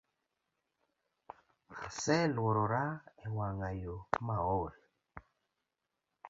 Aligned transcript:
Aseluorora 1.85 2.83
ewang’ayo 3.25 3.95
maol 4.25 4.73